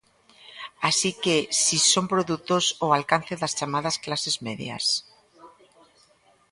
Así 0.89 1.11
que 1.23 1.35
si 1.61 1.77
son 1.93 2.05
produtos 2.13 2.65
ao 2.81 2.89
alcance 2.97 3.33
das 3.41 3.55
chamadas 3.59 3.95
clases 4.05 4.35
medias. 4.47 4.85